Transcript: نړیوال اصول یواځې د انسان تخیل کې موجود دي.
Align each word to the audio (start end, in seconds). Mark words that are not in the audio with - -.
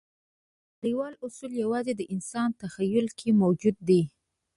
نړیوال 0.79 1.13
اصول 1.25 1.51
یواځې 1.63 1.93
د 1.97 2.01
انسان 2.13 2.49
تخیل 2.61 3.07
کې 3.17 3.29
موجود 3.41 3.75
دي. 3.87 4.01